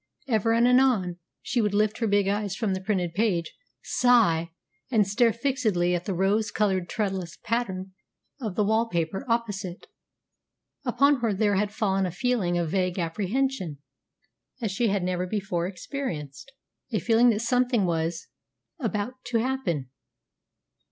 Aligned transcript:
Ever 0.27 0.53
and 0.53 0.67
anon 0.67 1.19
she 1.43 1.61
would 1.61 1.75
lift 1.75 1.99
her 1.99 2.07
big 2.07 2.27
eyes 2.27 2.55
from 2.55 2.73
the 2.73 2.81
printed 2.81 3.13
page, 3.13 3.53
sigh, 3.83 4.49
and 4.89 5.07
stare 5.07 5.31
fixedly 5.31 5.93
at 5.93 6.05
the 6.05 6.15
rose 6.15 6.49
coloured 6.49 6.89
trellis 6.89 7.37
pattern 7.43 7.91
of 8.41 8.55
the 8.55 8.63
wall 8.63 8.87
paper 8.89 9.23
opposite. 9.29 9.85
Upon 10.85 11.17
her 11.19 11.35
there 11.35 11.53
had 11.53 11.71
fallen 11.71 12.07
a 12.07 12.11
feeling 12.11 12.57
of 12.57 12.71
vague 12.71 12.97
apprehension 12.97 13.77
such 14.55 14.65
as 14.65 14.71
she 14.71 14.87
had 14.87 15.03
never 15.03 15.27
before 15.27 15.67
experienced, 15.67 16.51
a 16.91 16.97
feeling 16.97 17.29
that 17.29 17.41
something 17.41 17.85
was 17.85 18.25
about 18.79 19.23
to 19.25 19.37
happen. 19.37 19.91